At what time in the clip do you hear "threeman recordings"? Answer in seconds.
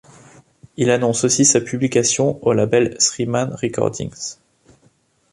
2.97-4.37